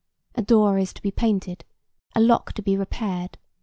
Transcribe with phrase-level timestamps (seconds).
[0.33, 1.63] A door is to be painted,
[2.15, 3.37] a lock to be repaired.